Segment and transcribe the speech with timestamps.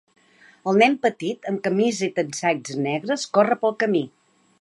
[0.71, 4.03] El nen petit amb camisa i texans negres corre pel camí.